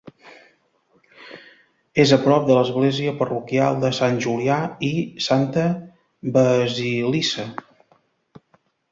És 2.03 2.13
a 2.15 2.17
prop 2.21 2.47
de 2.47 2.55
l'església 2.59 3.11
parroquial 3.19 3.77
de 3.83 3.91
Sant 3.97 4.17
Julià 4.25 4.57
i 4.87 4.89
Santa 5.25 5.67
Basilissa. 6.39 7.45